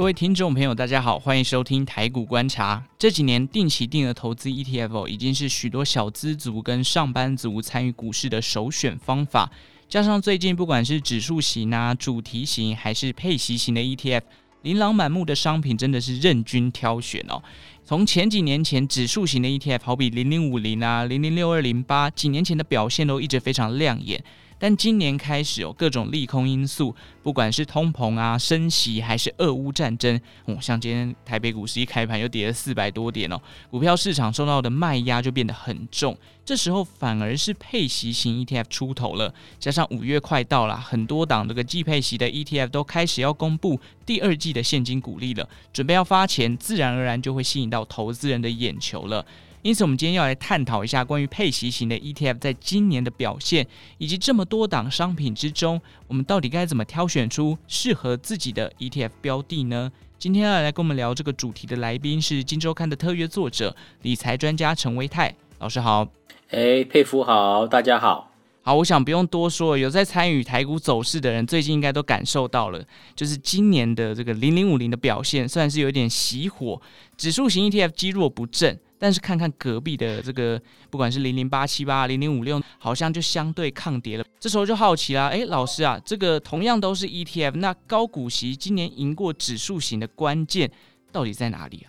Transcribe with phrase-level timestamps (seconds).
[0.00, 2.82] 各位听众朋友，大家好，欢迎收听台股观察。
[2.98, 9.50] 这几年定期定额投资 ETF 已经是许多小资族跟上班族参与股市的首选方法。
[9.90, 14.22] 加上最近不管是指数型啊、主题型还是配息型的 ETF，
[14.62, 17.42] 琳琅满目的商品真的是任君挑选哦。
[17.84, 24.24] 从前几年前指数型的 ETF，好比零零五零啊、零零六二零八，几年前的表现都一直非常亮眼。
[24.60, 36.14] 但今年开始有各种利空因素，不管是通膨啊、升息，还是俄乌战争，哦，像今天台北股市一开盘又跌了四百多点哦，股票市场受到的卖压就变得很重。
[36.44, 49.24] 这时候反而是配息型 ETF 出头了，加上五月快到了，很多档这个季配息的 ETF 都开始要公布第二季的现金股利了，准备要发钱，自然而然就会吸引到投资人的眼球了。
[49.62, 53.66] 因此，我们今天要来探讨一下关于配息型的 ETF 在今年的表现，
[53.98, 59.92] 以及这么多档商品之中，我们到底该怎么挑选出适合自己的 ETF 标的呢？
[60.18, 66.08] 今天要来跟我们聊这个主题的来宾是《金周刊》的特约作者、理财专家陈威泰老师好。
[66.48, 68.32] 哎，佩服好，大家好。
[68.62, 72.82] 好，我想不用多说，有在参与台股走势的人，最近应该都感受到了，
[73.14, 76.80] 就是今年的这个零零五零的表现，算是有点熄火，
[77.18, 78.78] 指数型 ETF 积弱不振。
[79.00, 84.24] 但是看看隔壁的这个，不管是零零八七八、零零五六，好像就相对抗跌了。
[84.38, 90.70] 这时候就好奇啦，诶，老师啊，这个同样都是 ETF，那高股息今年赢过指数型的关键
[91.10, 91.86] 到底在哪里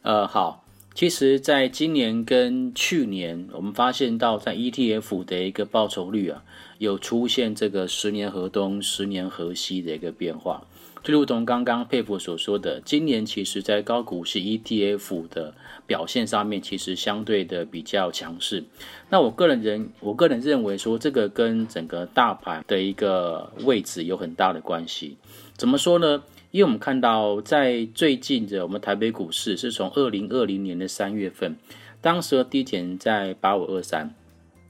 [0.00, 6.42] 呃，好，其实在今年跟去年，我们发现到在 ETF 的一个报酬率啊，
[6.78, 10.66] 有出现这个十年河东、十年河西的一个变化。
[11.02, 15.54] 就如同刚刚沛甫所说的，今年其实在高股息 ETF 的
[15.86, 18.64] 表现上面，其实相对的比较强势。
[19.08, 25.16] 那我个人认，我个人认为说，这个跟整个大盘的一个位置有很大的关系。
[25.56, 26.22] 怎么说呢？
[26.50, 31.56] 因为我们看到在最近的我们台北股市是从二零二零年的三月份，
[32.02, 34.14] 当时的低点在八五二三，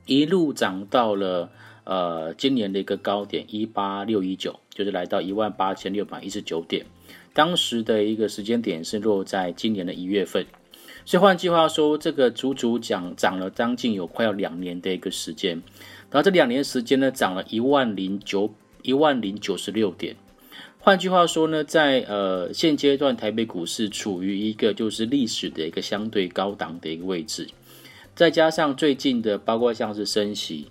[0.07, 1.51] 一路涨到了。
[1.91, 6.87] 呃，今年的一个高点一八六一九，就是来到一万八千六百一十九点，
[7.35, 10.47] 当时的一个时间点是落在今年的一月份，
[11.05, 15.61] 所以换句话说，这个足足涨涨了将近有快要两年的一个时间，
[16.13, 20.15] 然后这两年时间呢，涨了一万零九一万零九十六点，
[20.79, 27.49] 换句话说呢，在呃现阶段台北股市处于一个就是历史的一个相对高档的一个位置，
[28.15, 30.69] 再加上最近的包括像是升息。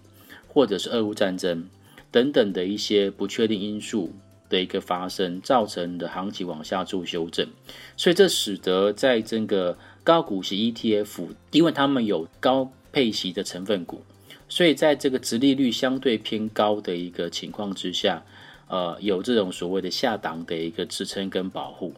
[0.49, 1.69] 或者是俄乌战争
[2.11, 4.11] 等等的一些不确定因素
[4.49, 7.47] 的一个发生，造成的行情往下做修正，
[7.95, 14.01] 所以这使得在这个高股息 ETF，因为他们有高配息的成分股，
[14.49, 18.25] 所以在这个殖利率相对偏高的一个情况之下，
[18.67, 21.93] 呃，有这种所谓的下档的一个支撑跟保护。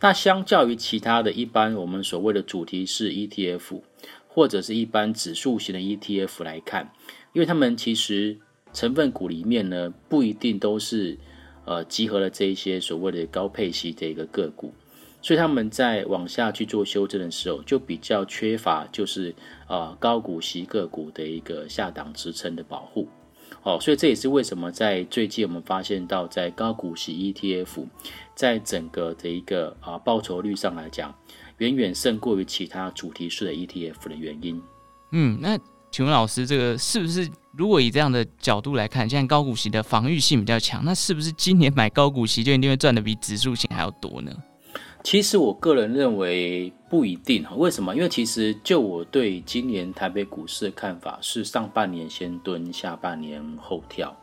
[0.00, 3.82] 那相较于其他的一般我们所谓的主题式 ETF，
[4.28, 6.92] 或者是一般指数型的 ETF 来看。
[7.38, 8.36] 因为他们其实
[8.72, 11.16] 成分股里面呢，不一定都是
[11.66, 14.74] 呃集合了这一些所谓的高配息的一个个股，
[15.22, 19.32] 所以他们在往下去做修正的时候，就比较缺乏就是
[19.68, 23.06] 呃高股息个股的一个下档支撑的保护。
[23.62, 27.86] 哦，所以这也是为什么在最近我们发现到，在高股息 ETF
[28.34, 31.14] 在整个的一个啊、报酬率上来讲，
[31.58, 34.60] 远远胜过于其他主题式的 ETF 的原因。
[35.12, 35.56] 嗯，那。
[35.90, 44.30] 请问老师，这个是不是如果以这样的角度来看，现在高股息的防御性比较强，那是不是今年买高股息就一定会赚的比指数型还要多呢？
[45.02, 47.44] 其实我个人认为不一定。
[47.56, 47.94] 为什么？
[47.94, 54.14] 因为其实就我对今年台北股市的看法是上半年先蹲，下半年后跳。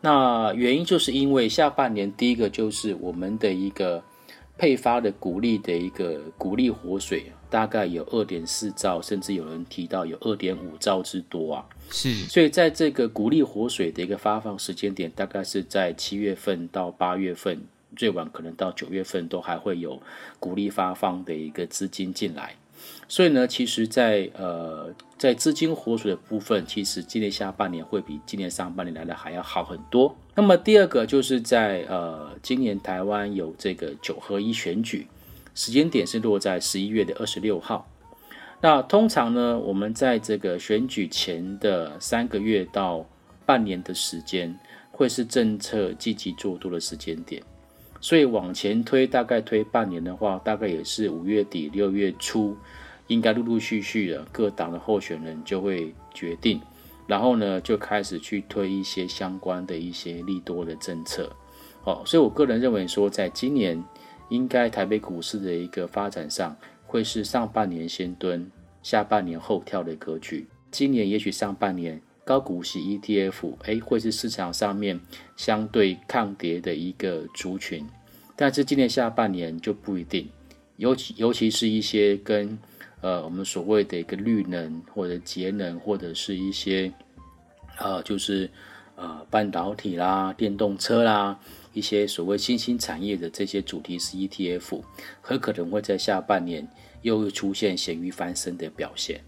[0.00, 4.02] 那原因就是因为下半年第一个就是我们的一个
[4.56, 7.30] 配发的股利的一个股利活水。
[7.50, 11.66] 大概有二点四兆，甚至有人提到有二点五兆之多啊！
[11.90, 17.62] 是，所以在这个鼓励活水的一个发放时间点，大概是在七月份到八月份，
[17.96, 20.00] 最晚可能到九月份都还会有
[20.38, 22.54] 鼓励发放的一个资金进来。
[23.08, 30.14] 所以呢，其实在，在呃，在资金活水的部分，其实今年下半年会比今年上半年来的还要好很多。
[30.34, 35.06] 那么第二个就是在呃，今年台湾有这个九合一选举。
[35.58, 37.84] 时间点是落在十一月的二十六号。
[38.60, 43.04] 那通常呢，我们在这个选举前的三个月到
[43.44, 44.56] 半年的时间，
[44.92, 47.42] 会是政策积极做多的时间点。
[48.00, 52.56] 所以往前推，大概推半年的话，大概也是五月底六月初，
[53.08, 56.60] 应该陆陆续续的各党的候选人就会决定，
[57.08, 61.28] 然后呢，就开始去推一些相关的一些利多的政策。
[61.82, 63.82] 哦，所以我个人认为说，在今年。
[64.28, 68.50] 应该台北股市的一个发展上，会是上半年先蹲，
[68.82, 70.46] 下半年后跳的格局。
[70.70, 75.00] 今年也许上半年高股息 ETF，哎，会是市场上面
[75.36, 77.86] 相对抗跌的一个族群，
[78.36, 80.28] 但是今年下半年就不一定，
[80.76, 82.58] 尤其尤其是一些跟
[83.00, 86.92] 呃我们所谓的一个绿能或者节能或者是一些
[87.78, 88.50] 呃就是
[88.96, 91.38] 呃半导体啦、电动车啦。
[91.72, 94.82] 一些所谓新兴产业的这些主题式 ETF，
[95.20, 96.66] 很可能会在下半年
[97.02, 99.20] 又出现咸鱼翻身的表现。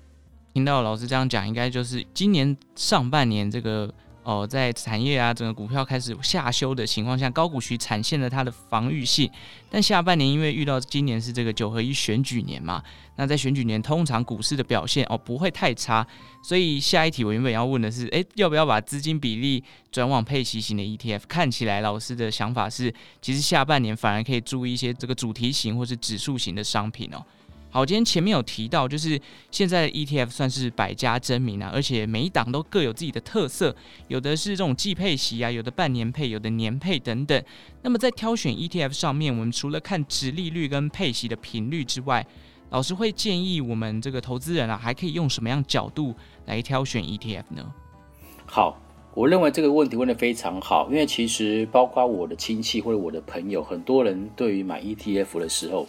[0.54, 3.92] 听到老师这样讲，应该就是今年上半年这个。
[4.30, 9.28] 哦，在产业啊，整个股票开始下修的情况下，高股息展现了它的防御性。
[9.68, 12.80] 但下半年因为遇到今年是这个九合一选举年嘛，
[13.16, 16.06] 那在选举年通常股市的表现哦不会太差，
[16.44, 21.22] 所以下一题我原本要问的是，诶，要不要把资金比例转往配息型的 ETF？
[21.26, 27.20] 看起来老师的想法是，其实下半年反而可以注意一些这个主题型或是指数型的商品哦。
[27.72, 29.20] 好，今天前面有提到，就是
[29.52, 33.74] 现在的 ETF 算是百家争鸣啊，而且每一档都各有自己的特色，
[34.08, 37.40] 有的是这种季配息啊，有的半年配，有的年配等等。
[37.82, 42.26] 那么在挑选 ETF 上面，我们除了看殖利率跟配息的频率之外，
[42.70, 46.12] 老师会建议我们这个投资人啊，还可以用什么样角度
[46.46, 47.72] 来挑选 ETF 呢？
[48.46, 48.80] 好。
[49.12, 55.84] 我认为这个问题问得非常好，因为其实包括我的亲戚或者我的朋友，很多人对于买 ETF 的时候，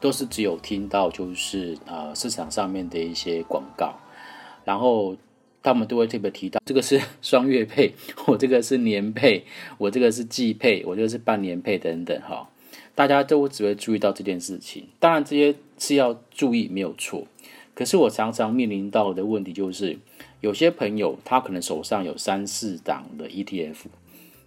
[0.00, 3.94] 都是只有听到就是呃市场上面的一些广告，
[4.64, 5.16] 然后
[5.62, 7.94] 他们都会特别提到这个是双月配，
[8.26, 9.44] 我这个是年配，
[9.78, 12.48] 我这个是季配，我这个是半年配等等哈，
[12.94, 14.88] 大家都只会注意到这件事情。
[14.98, 17.26] 当然这些是要注意没有错，
[17.74, 19.98] 可是我常常面临到的问题就是。
[20.42, 23.74] 有些朋友他可能手上有三四档的 ETF，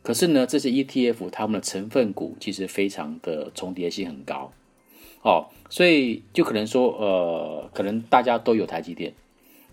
[0.03, 4.53] 可是呢，这些 ETF 他们的成分股其实非常的重叠性很高，
[5.21, 9.13] 哦，所以就可能说，呃，可能大家都有台积电，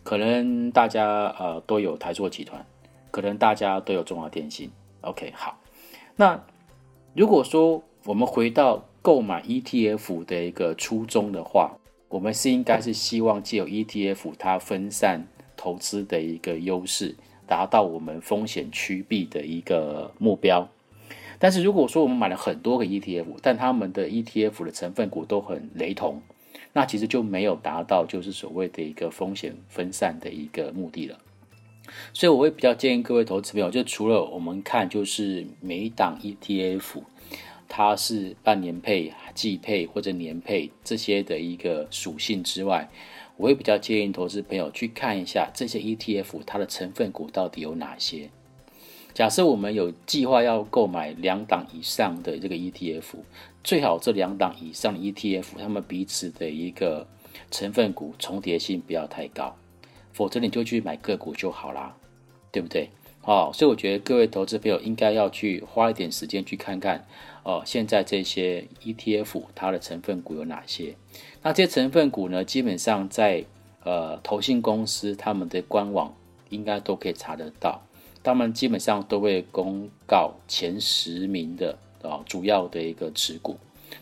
[0.03, 2.65] 可能大家呃都有台塑集团，
[3.11, 4.71] 可能大家都有中华电信。
[5.03, 5.59] OK，好，
[6.17, 6.45] 那
[7.15, 11.77] 如果说我们回到购买 ETF 的一个初衷的话，
[12.09, 15.27] 我们是应该是希望借由 ETF 它分散。
[15.59, 17.17] 投资的一个优势，
[17.47, 20.69] 达到我们风险趋避的一个目标。
[21.39, 26.23] 但是如果说我们买了很多个 ETF，但他们的 ETF 的成分股都很雷同，
[26.73, 31.19] 那其实就没有达到就是所谓的一个风险分散的一个目的了。
[32.13, 37.03] 所以我会比较建议各位投资朋友，就除了我们看就是每一档 ETF，
[37.69, 42.89] 它是半年配、季配或者年配这些的一个属性之外。
[43.37, 48.31] 我会比较建议投资朋友去看一下这些 ETF 它的成分股到底有哪些。
[49.17, 53.15] 假设我们有计划要购买两档以上的这个 ETF，
[53.65, 57.07] 最好这两档以上的 ETF 它们彼此的一个
[57.51, 59.57] 成分股重叠性不要太高，
[60.13, 61.97] 否则你就去买个股就好啦，
[62.53, 62.91] 对不对？
[63.23, 67.07] 哦，所以我觉得各位投资朋友应该要去花一点时间去看看。
[67.43, 70.95] 哦，现在这些 ETF 它的成分股有哪些？
[71.43, 73.43] 那这些成分股呢，基本上在
[73.83, 76.15] 呃投信公司他们的官网
[76.51, 77.81] 应该都可以查得到，
[78.27, 83.57] 他们基本上都会公告前十名的啊、主要的一个持股，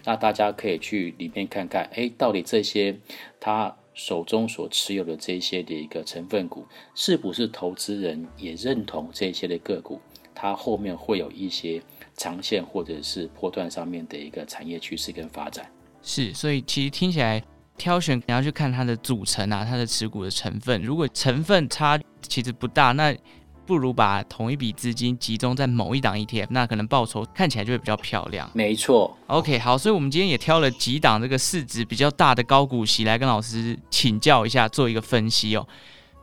[0.04, 2.98] 那大家可以去里面看看，哎，到底这些
[3.38, 10.00] 他手中所持有的这些的一个成分股，是不是投资人也认同这些的个股？
[10.34, 11.82] 它后面会有一些。
[12.16, 15.68] 长线或者是波段上面的一个产业趋势跟发展，
[16.00, 17.42] 是，所以其实听起来
[17.76, 23.12] 挑选你要去看它的组成啊，它的持股的成分，如果成分差其实不大，那
[23.66, 28.50] 不如把同一笔资金集中在某一档 ETF，那可能报酬看起来就会比较漂亮。
[28.54, 35.66] 没错，OK，好，所以我们今天也挑了几档这个市值比较大的高股息来跟老师请教一下，做一个分析哦。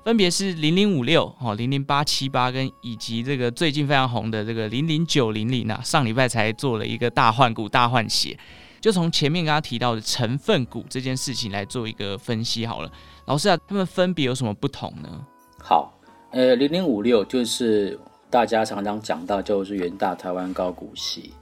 [0.04, 8.36] 分别是零零五六哦，零零八七八跟以及这个最近非常红的这个零零九零零啊，上礼拜才做了一个大换股大换血，
[8.80, 12.92] 就从前面刚刚提到的成分股这件事情来做一个分析好了。
[13.26, 15.22] 老师啊，他们分别有什么不同呢？
[15.64, 15.94] 好，
[16.32, 21.34] 呃，零零五六就是大家常常讲到，就是元大台湾高股息。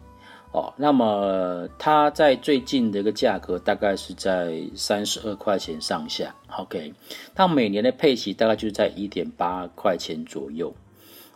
[0.52, 6.92] 哦，那么它在最近的一个价格大概是在三十二块钱上下，OK，
[7.36, 10.74] 它每年的配息大概就是在一点八块钱左右。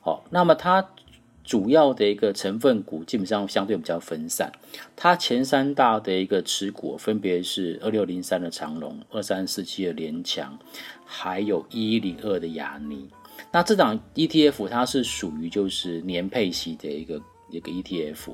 [0.01, 0.83] 哦，那么它
[1.43, 4.51] 主要的一个成分股基本上相对比较分散，
[4.95, 10.57] 它前三大的一个持股分别是二六零三的长荣、二三四七的联强，
[11.05, 13.07] 还有一一零二的雅尼。
[13.51, 18.33] 那这档 ETF 它是属于就是年配息的一个一个 ETF。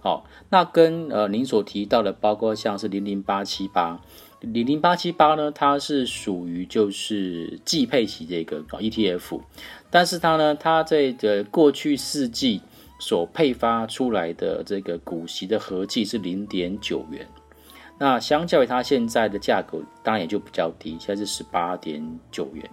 [0.00, 4.00] 好，那跟呃您所提到的，包括像是零零八七八，
[4.40, 9.40] 零零八七八呢，它是属于就是季配息这个 ETF，
[9.90, 12.60] 但是它呢，它这个过去四季
[13.00, 17.26] 所配发出来的这个股息的合计是零点九元。
[17.98, 22.70] 那相较于它现在的价格，当然也就比较低，现在是十八点九元。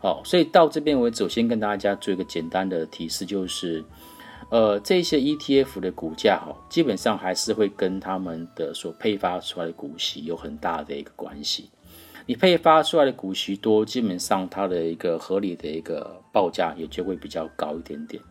[0.00, 3.84] 好，所以到这边为止，我先跟大家做一个简单的提示，就是，
[4.50, 11.70] 呃，这些 ETF 的股价哈，基本上还是会跟他们的所配发出来的股息有很大的一个关系。
[12.26, 18.22] 你配发出来的股息多，基本上它的一个合理的一个报价也就会比较高一点点。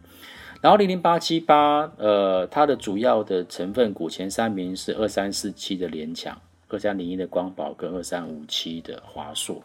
[0.62, 6.36] 然后零零八七八，呃，它的主要的成分股前三名是二三四七的联强、
[6.70, 9.62] 二三零一的光宝跟二三五七的华硕，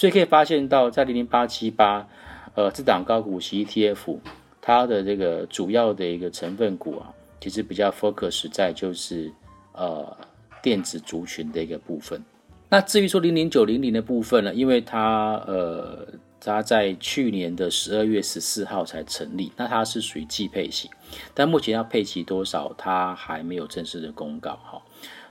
[0.00, 2.08] 所以可以发现到在零零八七八，
[2.54, 4.16] 呃，这档高股息 ETF，
[4.62, 9.30] 它的这个主要的一个成分股啊，其实比较 focus 在就是
[9.74, 10.16] 呃
[10.62, 12.24] 电子族群的一个部分。
[12.70, 16.06] 那至于说零零九零零的部分呢，因为它呃。
[16.42, 20.90] 它在去年的十二月十四号才成立，那它是属于季配型，
[21.34, 24.80] 但目前要配齐多少，它还没有正式的公告哈。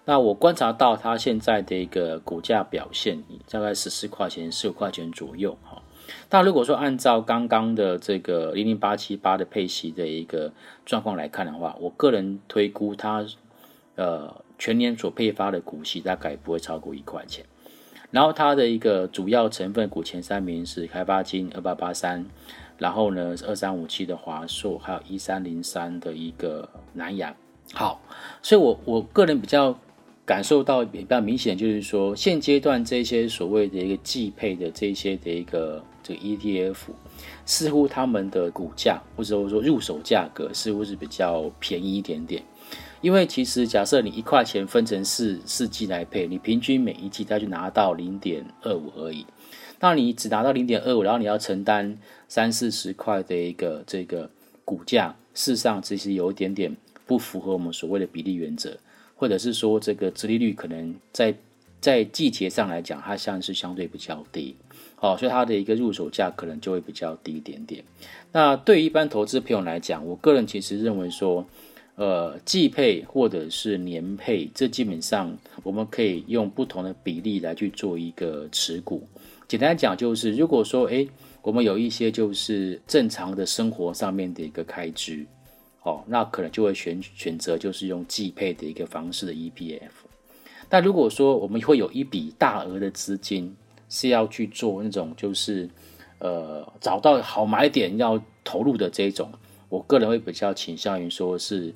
[0.06, 5.82] 那我观察到它现在的一个股价表现，大概十四块钱、十五块钱左右哈。
[6.32, 10.52] 那如果说按照刚刚的这个零零八七八的配息的一个
[10.86, 13.24] 状况来看的话，我个人推估它
[13.96, 17.46] 呃全年所配发的股息大概不会超过一块钱。
[18.10, 22.26] 然后它的一个主要成分股前三名是开发金二八八三，
[22.80, 27.36] 然后呢是二三五七的华硕，还有一三零三的一个南洋。
[27.72, 28.02] 好，
[28.42, 29.78] 所以我我个人比较
[30.30, 36.76] 感受到也比较明显，就是说现阶段这些所谓的一个季配的这些的一个这个 ETF，
[37.48, 42.44] 似乎他们的股价或者说入手价格似乎是比较便宜一点点。
[43.02, 49.26] 因为其实假设你一块钱分成四四季来配，你平均每一季它就拿到零点二五而已。
[49.80, 54.30] 那你只拿到零点二五，然后你要承担三四十块的一个这个
[54.64, 58.78] 股价，事实上其实有一点点不符合我们所谓的比例原则，
[59.20, 61.36] 或者是说这个殖利率可能在
[61.82, 64.56] 在季节上来讲，它像是相对比较低，
[64.96, 67.84] 好，所以它的一个入手价可能就会比较低一点点。
[68.32, 71.46] 那对于一般投资朋友来讲，我个人其实认为说。
[71.96, 79.06] 呃，季配或者是年配，这基本上我们可以用不同的比例来去做一个持股。
[79.50, 81.06] 简单讲就是，如果说诶，
[81.42, 85.26] 我们有一些就是正常的生活上面的一个开支，
[85.84, 89.92] 哦，那可能就会选选择就是用季配的一个方式的 EPF。
[90.68, 93.56] 但如果说我们会有一笔大额的资金
[93.90, 95.68] 是要去做那种就是
[96.20, 99.32] 呃找到好买点要投入的这种。
[99.70, 101.74] 我个人会比较倾向于说是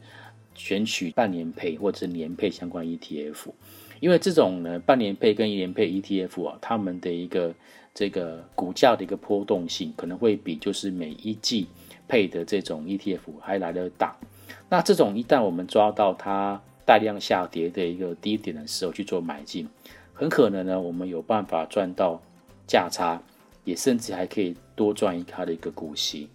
[0.55, 3.51] 选取半年配或者是年配相关 ETF，
[3.99, 7.53] 因为这种呢半年配跟一年配 ETF 啊，他们的一个
[7.93, 11.67] 这个股价的一个波动性可能会比就是每一季
[12.07, 14.15] 配的这种 ETF 还来得大。
[14.69, 19.67] 那这种一旦我们抓到它大量下跌的一个低点的时候去做买进，
[20.13, 22.21] 很可能呢我们有办法赚到
[22.67, 23.21] 价差，
[23.63, 26.29] 也甚至还可以多赚一它的一个股息。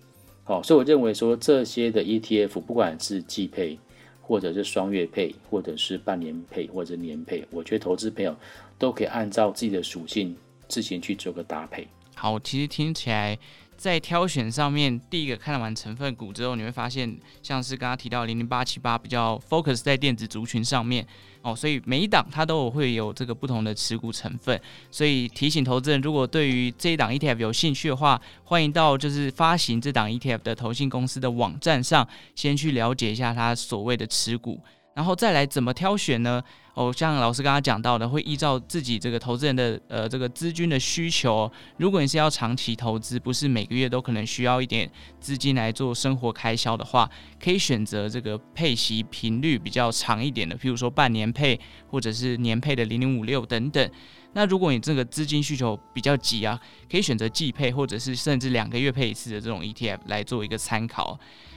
[0.44, 3.78] 好，所以我认为说这些的 ETF，不管是季配，
[4.22, 8.34] 或者是双月配，或者是半年配，或者年配，我觉得投资朋友
[8.78, 10.34] 都可以按照自己的属性
[10.66, 11.86] 自行去做个搭配。
[12.14, 13.38] 好，其实听起来。
[13.78, 21.06] 在挑选上面，第一个看完成分股之后，你会发现，像是刚刚提到零零八七八比较 focus 在电子族群上面
[21.42, 24.60] 哦，所以每一档它都会有这个不同的持股成分。
[24.90, 34.60] 所以提醒投资人，如果对于这一档 ETF 有兴趣的话，欢迎到就是发行这档 ETF 的投信公司的网站上，先去了解一下它所谓的持股。
[34.98, 36.42] 然后再来怎么挑选呢？
[36.74, 41.48] 哦，像老师刚刚讲到的，会依照自己这个投资人的呃这个资金的需求。
[41.76, 44.90] 如果你是要长期投资，不是每个月都可能需要一点
[45.20, 47.08] 资金来做生活开销的话，
[47.40, 53.88] 可以选择这个配息频率比较长一点的，譬如说半年配或者是年配的零零五六等等。
[54.32, 61.16] 那如果你这个资金需求比较急啊，可以选择季配或者是甚至两个月配一次的这种 ETF 来做一个参考。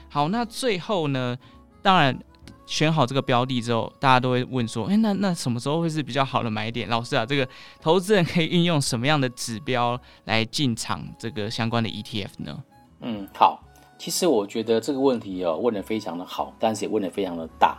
[0.10, 1.36] 好，那最后呢，
[1.82, 2.16] 当然。
[2.72, 7.46] 选好这个标的之后，大家都会问说：“诶，那那什么时候会是比较好的买点？”老师啊，这个
[7.82, 12.64] 投资人可以运用什么样的指标来进场这个相关的 ETF 呢？
[13.02, 13.62] 嗯，好，
[13.98, 17.78] 其实我觉得这个问题哦问得非常的好，但是也问得非常的大，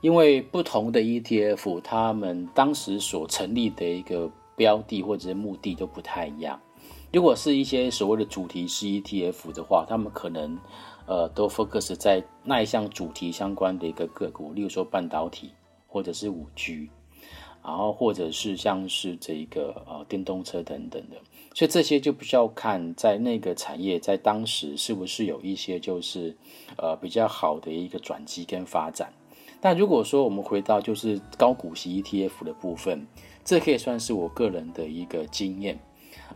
[0.00, 6.58] 因为不同的 ETF，他们当时所成立的一个标的或者是目的都不太一样。
[7.12, 10.58] 如果是一些所谓的主题式 ETF 的话，他们可能
[11.06, 15.50] 呃，都 focus 在那一项主题相关的一个个股，例如说半导体
[15.86, 16.88] 或者是五 G，
[17.64, 21.16] 然后或者是像是这个呃电动车等等的，
[21.54, 26.36] 所以这些就比较看在那个产业在当时是不是有一些就是
[26.76, 29.12] 呃比较好的一个转机跟发展。
[29.60, 33.06] 但如果说我们回到就是高股息 ETF 的部分，
[33.44, 35.78] 这可以算是我个人的一个经验。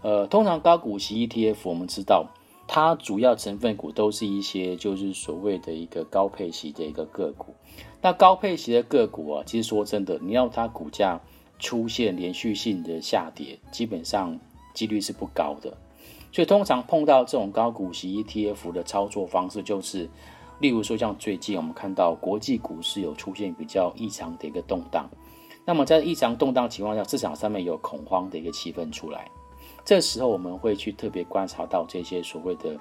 [0.03, 2.27] 呃，通常高股息 ETF 我们知道。
[2.69, 7.55] 它主要成分股都是一些就是所谓的一个高配息的一个个股。
[8.03, 11.21] 那高配息的个股啊，其实说真的，你要它股价
[11.59, 14.39] 出现连续性的下跌，基本上
[14.75, 15.77] 几率是不高的。
[16.33, 20.09] 所以通常碰到这种高股息 ETF 的操作方式，就是
[20.59, 25.09] 例如说像最近我们看到国际股市有出现比较异常的一个动荡，
[25.65, 29.31] 那么在异常动荡情况下，市场上面有恐慌的一个气氛出来。
[29.87, 32.77] 这时候我们会去特别观察到这些所谓的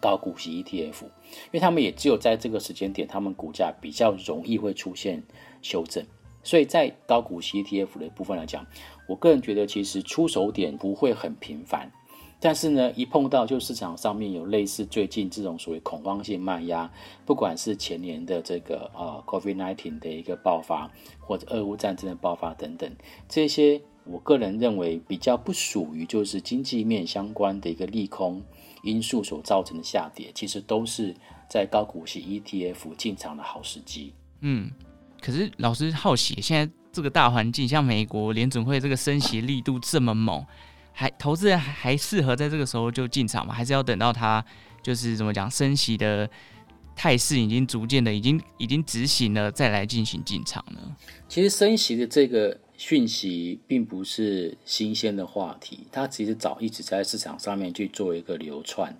[0.00, 5.22] 高股息 ETF，因为他们也只有在这个时间点，他们股价比较容易会出现
[5.60, 6.02] 修正。
[6.42, 8.66] 所以在高股息 ETF 的部分来讲，
[9.06, 11.92] 我个人觉得其实出手点不会很频繁，
[12.40, 16.90] 但是呢，一碰到就市场上面有类似最近这种所谓恐慌性卖压，
[17.26, 22.90] 不管是前年的这个呃 COVID-19 的一个爆发，或者俄乌战争的爆发等等
[23.28, 23.82] 这些。
[24.04, 28.42] 我个人认为比较不属于就是经济面相关的一个利空
[28.82, 31.14] 因素所造成的下跌，其实都是
[31.48, 34.14] 在高股息 ETF 进场的好时机。
[34.40, 34.70] 嗯，
[35.20, 40.44] 可是老师好奇，现在这个大环境，像美国联准会这个升息力度这么猛，
[40.92, 43.54] 还投资人还还适合在这个时候就进场吗？
[43.54, 44.44] 还是要等到它
[44.82, 46.28] 就是怎么讲升息的
[46.96, 50.96] 态势已经逐渐的已经已经执行了，再来进行进场呢？
[51.28, 52.58] 其实升息的这个。
[52.80, 58.96] 讯息并不是新鲜的话题，它其实早一直在市场上面去做一个流窜，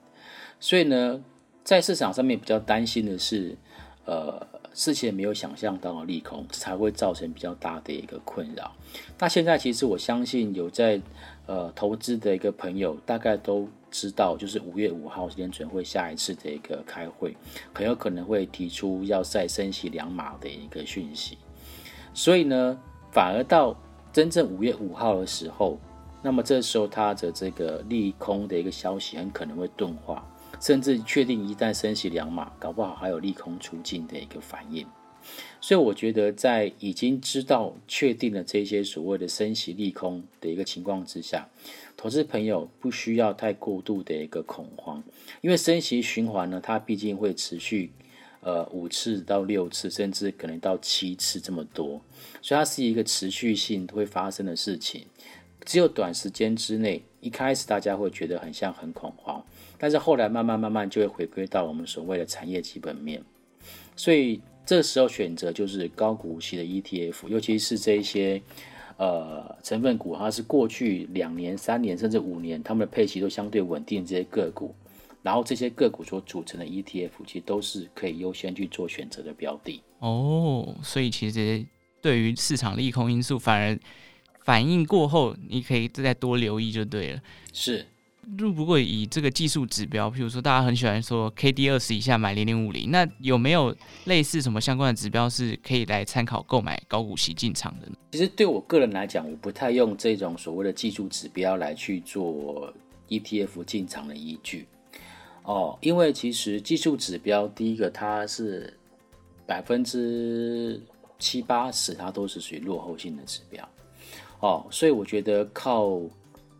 [0.60, 1.24] 所以呢，
[1.64, 3.56] 在市场上面比较担心的是，
[4.04, 8.70] 呃，事前没有想象到的利空，才会造成比较大的一个困扰。
[9.18, 11.00] 那现在其实我相信有在
[11.46, 17.34] 呃投资的一个朋友，大概都知道，就是五月五号联准会下一次的一个开会，
[17.72, 21.38] 很有可能会提出要再升息两码的一个讯息，
[22.12, 22.78] 所以呢。
[23.12, 23.76] 反而到
[24.12, 25.78] 真正五月五号的时候，
[26.22, 30.28] 那么这时候它的这个利空的一个消息很可能会钝化，
[30.60, 34.86] 甚至确定一旦升息两码，搞不好还有利空出尽的一个反应。
[35.60, 41.48] 所以我觉得在已经知道确定了这些所谓的升息利空的一个情况之下，
[41.96, 45.02] 投资朋友不需要太过度的一个恐慌，
[45.42, 47.92] 因为升息循环呢，它毕竟会持续。
[48.40, 52.00] 呃，五次到六次，甚至可能到七次这么多，
[52.40, 55.04] 所以它是一个持续性会发生的事情。
[55.66, 59.44] 只有短时间之内，一开始大家会觉得很像很恐慌，
[59.76, 63.22] 但是后来慢慢慢慢就会回归到我们所谓的产业基本面。
[63.94, 68.40] 所以这时候选择就是高股息的 ETF，尤其是这一些
[68.96, 74.74] 呃成分股，它是过去两年、三年甚至五年，它们的配息都相对稳定，这些个股。
[75.22, 80.74] 然后这些个股所组成的 ETF，其实都是可以优先去做选择的标的哦。
[80.82, 81.64] 所以其实
[82.00, 83.78] 对于市场利空因素，反而
[84.44, 87.20] 反应过后，你可以再多留意就对了。
[87.52, 87.86] 是。
[88.38, 97.96] 如果以这个技术指标，譬如说大家很喜欢说 KD 二十以下买零零五零，那有没有类似什么相关的指标是可以来参考购买高股息进场的呢？
[98.12, 102.72] 其实对我个人来讲，我不太用这种所谓的技术指标来去做
[103.08, 104.68] ETF 进场的依据。
[105.42, 108.72] 哦，因为其实技术指标，第一个它是
[109.46, 110.80] 百分之
[111.18, 113.68] 七八十，它都是属于落后性的指标。
[114.40, 116.00] 哦，所以我觉得靠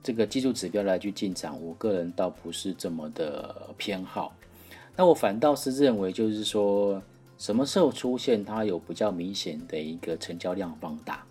[0.03, 4.35] 这个技术指标来去进场，我个人倒不是这么的偏好。
[4.97, 7.01] 那我反倒是认为，就是说
[7.39, 11.25] 什么时候出现它有比较明显的一个成交量放大，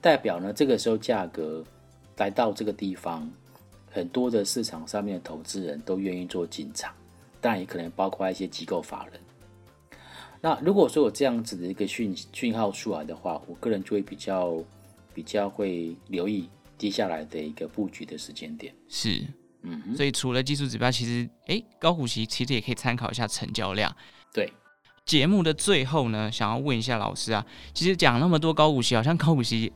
[0.00, 1.62] 代表呢这个时候价格
[2.16, 3.30] 来到这个地方。
[3.92, 6.92] 很多的市场上面的投资人都愿意做进场，
[7.42, 9.20] 当然也可能包括一些机构法人。
[10.40, 14.56] 那如果说有这样子的一个讯讯号出来的话，我个人就会比较
[15.14, 18.74] 比较会留意接下来的一个布局的时间点。
[18.88, 19.24] 是，
[19.60, 23.94] 嗯，所以除了技术指标，其实诶，高股息其实也可以参考一下成交量。
[24.32, 24.50] 对，
[25.04, 29.72] 节目的最后呢，想要问一下老师啊，其实讲那么多高股息，好像高股息。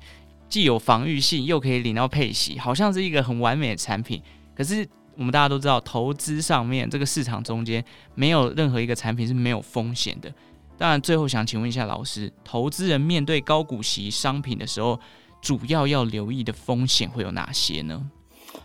[0.48, 4.22] 既有防御性，又可以领到配息，好像是一个很完美的产品。
[4.54, 10.32] 可是我们大家都知道，投资上面这个市场中间没有任何一个产品是没有风险的。
[10.78, 15.00] 当然，最后想请问一下老师，投资人面对高股息商品的时候，
[15.40, 18.10] 主要要留意的风险会有哪些呢？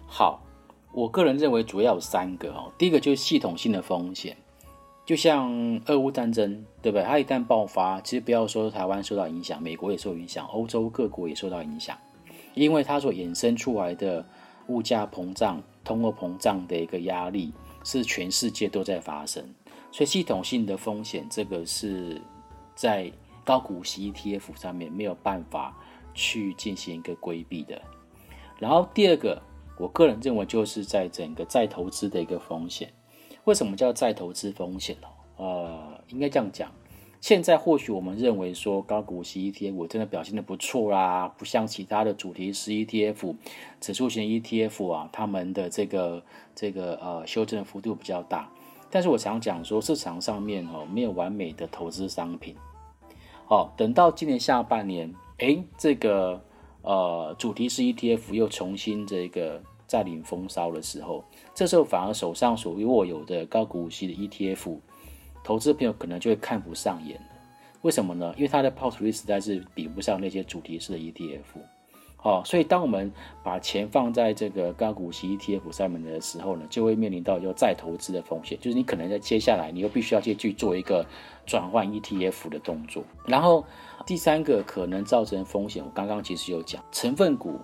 [0.06, 0.44] 好，
[0.94, 2.72] 我个人认为主要有三个哦。
[2.78, 4.36] 第一个就是系统性的风险。
[5.12, 5.52] 就像
[5.88, 7.04] 俄乌战争，对不对？
[7.04, 11.98] 它一旦爆发，其实不要说台湾受到影响，美国也受影响，欧洲各国也受到影响，
[12.54, 14.26] 因为它所衍生出来的
[14.68, 17.52] 物价膨胀、通货膨胀的一个压力，
[17.84, 19.44] 是全世界都在发生。
[19.92, 22.22] 所以系统性的风险，这个是
[22.74, 23.12] 在
[23.44, 25.78] 高股息 ETF 上面没有办法
[26.14, 27.82] 去进行一个规避的。
[28.58, 29.42] 然后第二个，
[29.78, 32.90] 我个人认为就是在整个再投资的一个风险。
[33.46, 35.08] 为什么叫再投资风险呢？
[35.38, 36.72] 呃，应该这样讲。
[37.20, 43.36] 现在或许我们认为说高股息 ETF 真的表现的不错啦，不像其他的主题式 ETF、
[43.80, 46.24] 指数型 ETF 啊，他们的这个
[46.56, 48.52] 这个呃修正的幅度比较大。
[48.90, 52.56] 但是我想讲说，市场上面哦没有完美的投资商品。
[53.48, 56.44] 哦，等到今年下半年，诶，这个
[56.82, 59.62] 呃主题式 ETF 又重新这个。
[59.92, 61.22] 在领风骚的时候，
[61.54, 64.78] 这时候反而手上所握有的高股息的 ETF，
[65.44, 67.28] 投资朋友可能就会看不上眼了。
[67.82, 68.34] 为什么呢？
[68.38, 71.60] 因为它的报酬率实在是比不上那些主题式的 ETF。
[72.24, 73.12] 哦，所以当我们
[73.44, 81.06] 把钱放在这个高股息 ETF 上面的时候呢，就会面临到要再投资的风险，就是你可能在接下来你又必须要去去做一个
[81.46, 83.04] 转换 ETF 的动作。
[83.26, 83.66] 然后
[84.06, 87.60] 第三个可能造成风险，我刚刚其实有讲成分股。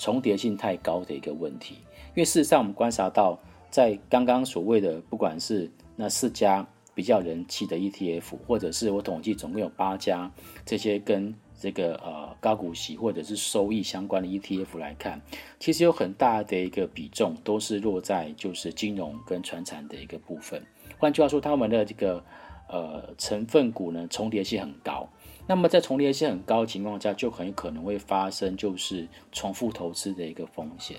[0.00, 3.38] 重叠性太高的一个问题，因为事实上我们观察到，
[3.70, 10.30] 在刚刚所谓的不管是那四家比较人气的 ETF，或者是我统计总共有八家
[10.64, 15.20] 这些跟这个呃高股息或者是收益相关的 ETF 来看，
[15.58, 20.64] 其实有很大的一个比重都是落在就是金融跟传产的一个部分。
[20.98, 22.24] 换句话说，他们的这个
[22.70, 25.06] 呃成分股呢重叠性很高。
[25.50, 30.96] 那么在重叠性很高的情况下，就很有可能会发生就是重复投资的一个风险。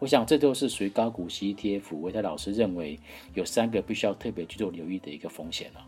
[0.00, 2.98] 我想这都是属于高股息 ETF，唯泰老师认为
[3.34, 5.80] 有三个必须要特别去做留意的一个风险了。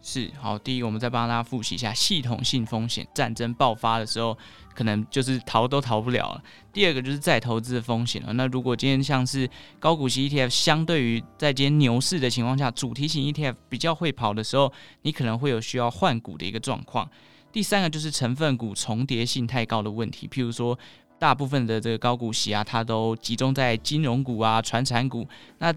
[0.00, 4.34] 是，好，第一我们再帮大家复习一下系统性风险，战争爆发的时候
[4.74, 6.42] 可能就是逃都逃不了了。
[6.72, 8.32] 第二个就是再投资的风险了。
[8.32, 9.46] 那如果今天像是
[9.78, 17.06] 高股息 ETF，相对于在今天牛市的情况下，主题型 ETF 比较会跑的时候，你可能会有需要换股的一个状况。
[17.52, 20.76] 第三个就是成分股重叠性太高的问题，譬如说
[21.18, 25.26] 大部分的这个高股息啊，它都集中在金融股啊、传产股，
[25.58, 25.72] 那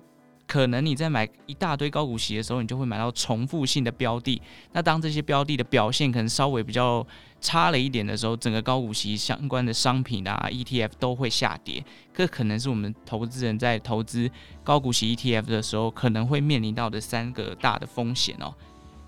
[0.48, 4.42] 可能你在买一大堆高股息的时候，你就会买到重复性的标的。
[4.74, 7.06] 那当这些标的的表现可能稍微比较
[7.42, 11.84] 差了一点的时候，整个高股息相关的商品啊、ETF 都会下跌。
[12.14, 14.30] 这可能是我们投资人在投资
[14.64, 18.54] 高股息 ETF 的时候可能会面临到的三个大的风险哦。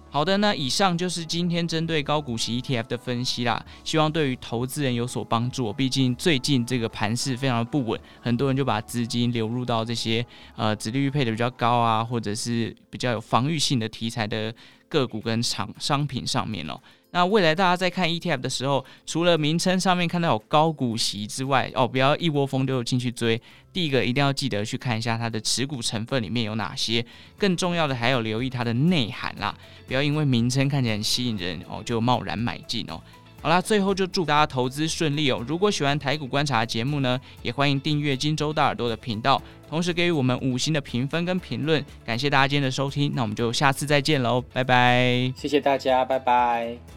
[0.10, 5.72] 好的，那以上就是今天针对高股息 ETF 的分析啦，希望对于投资人有所帮助。
[5.74, 14.54] 毕竟最近这个盘势非常的不稳，很多人就把资金流入到这些呃殖利率配的比较高啊，或者是比较有防御性的题材的
[14.90, 16.82] 个股跟厂商品上面了。
[17.18, 23.42] 那未来大家在看 ETF 的时候，除了名称上面看到有高股息之外，哦，不要一窝蜂就进去追。
[23.74, 27.04] 第一个一定要记得去看一下它的持股成分里面有哪些，
[27.36, 33.02] 更重要的还有留意它的内涵啦，不要因为名称看起来很吸引人哦，就贸然买进哦。
[33.42, 35.44] 好啦，最后就祝大家投资顺利哦。
[35.48, 41.84] 如果喜欢台股观察节目呢，也欢迎订阅金州大耳朵的频道，同时给予我们五星的评分跟评论。
[42.06, 45.34] 感谢大家今天的收听，那我们就下次再见喽，拜拜。
[45.36, 46.97] 谢谢大家，拜拜。